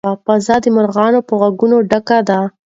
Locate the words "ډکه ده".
1.89-2.39